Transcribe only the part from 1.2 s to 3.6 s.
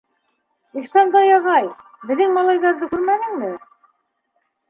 ағай, беҙҙең малайҙарҙы күрмәнеңме?